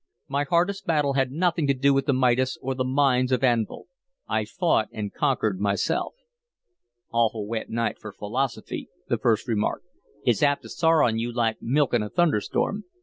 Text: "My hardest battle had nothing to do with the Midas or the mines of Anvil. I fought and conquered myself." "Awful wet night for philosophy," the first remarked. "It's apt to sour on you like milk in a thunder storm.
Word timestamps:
"My 0.27 0.45
hardest 0.45 0.87
battle 0.87 1.13
had 1.13 1.31
nothing 1.31 1.67
to 1.67 1.75
do 1.75 1.93
with 1.93 2.07
the 2.07 2.13
Midas 2.13 2.57
or 2.63 2.73
the 2.73 2.83
mines 2.83 3.31
of 3.31 3.43
Anvil. 3.43 3.85
I 4.27 4.45
fought 4.45 4.89
and 4.91 5.13
conquered 5.13 5.59
myself." 5.59 6.15
"Awful 7.11 7.45
wet 7.45 7.69
night 7.69 7.99
for 7.99 8.11
philosophy," 8.11 8.89
the 9.09 9.19
first 9.19 9.47
remarked. 9.47 9.85
"It's 10.25 10.41
apt 10.41 10.63
to 10.63 10.69
sour 10.69 11.03
on 11.03 11.19
you 11.19 11.31
like 11.31 11.61
milk 11.61 11.93
in 11.93 12.01
a 12.01 12.09
thunder 12.09 12.41
storm. 12.41 12.85